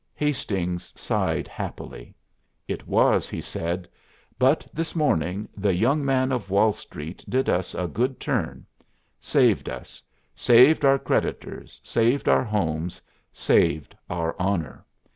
[0.15, 2.15] Hastings sighed happily.
[2.67, 3.87] "It was," he said,
[4.39, 8.65] "but this morning the Young Man of Wall Street did us a good turn
[9.21, 10.01] saved us
[10.35, 12.99] saved our creditors, saved our homes,
[13.31, 14.83] saved our honor.